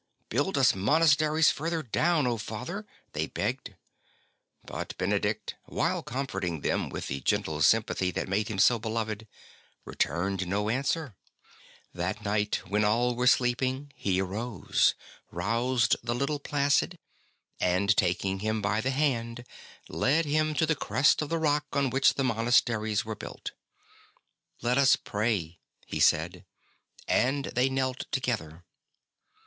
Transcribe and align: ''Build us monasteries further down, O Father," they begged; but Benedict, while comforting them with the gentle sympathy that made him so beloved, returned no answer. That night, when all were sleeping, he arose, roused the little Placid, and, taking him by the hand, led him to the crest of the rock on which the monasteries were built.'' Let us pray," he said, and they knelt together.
''Build 0.29 0.57
us 0.57 0.73
monasteries 0.73 1.51
further 1.51 1.83
down, 1.83 2.25
O 2.25 2.39
Father," 2.39 2.87
they 3.13 3.27
begged; 3.27 3.75
but 4.65 4.97
Benedict, 4.97 5.53
while 5.65 6.01
comforting 6.01 6.61
them 6.61 6.89
with 6.89 7.07
the 7.07 7.19
gentle 7.21 7.61
sympathy 7.61 8.09
that 8.09 8.27
made 8.27 8.47
him 8.47 8.57
so 8.57 8.79
beloved, 8.79 9.27
returned 9.85 10.47
no 10.47 10.71
answer. 10.71 11.13
That 11.93 12.23
night, 12.25 12.63
when 12.67 12.83
all 12.83 13.13
were 13.13 13.27
sleeping, 13.27 13.93
he 13.95 14.19
arose, 14.19 14.95
roused 15.29 15.95
the 16.01 16.15
little 16.15 16.39
Placid, 16.39 16.97
and, 17.59 17.95
taking 17.95 18.39
him 18.39 18.59
by 18.59 18.81
the 18.81 18.89
hand, 18.89 19.45
led 19.87 20.25
him 20.25 20.55
to 20.55 20.65
the 20.65 20.73
crest 20.75 21.21
of 21.21 21.29
the 21.29 21.37
rock 21.37 21.67
on 21.73 21.91
which 21.91 22.15
the 22.15 22.23
monasteries 22.23 23.05
were 23.05 23.13
built.'' 23.15 23.51
Let 24.63 24.79
us 24.79 24.95
pray," 24.95 25.59
he 25.85 25.99
said, 25.99 26.43
and 27.07 27.45
they 27.53 27.69
knelt 27.69 28.07
together. 28.11 28.65